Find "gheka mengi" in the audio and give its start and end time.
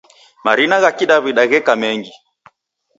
1.51-2.13